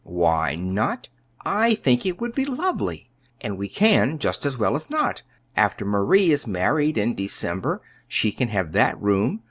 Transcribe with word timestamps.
"Why 0.03 0.55
not? 0.55 1.09
I 1.45 1.75
think 1.75 2.07
it 2.07 2.19
would 2.19 2.33
be 2.33 2.43
lovely; 2.43 3.11
and 3.39 3.55
we 3.55 3.69
can 3.69 4.17
just 4.17 4.47
as 4.47 4.57
well 4.57 4.75
as 4.75 4.89
not. 4.89 5.21
After 5.55 5.85
Marie 5.85 6.31
is 6.31 6.47
married 6.47 6.97
in 6.97 7.13
December, 7.13 7.83
she 8.07 8.31
can 8.31 8.47
have 8.47 8.71
that 8.71 8.99
room. 8.99 9.39